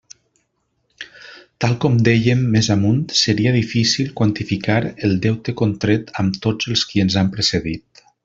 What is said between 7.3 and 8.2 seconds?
precedit.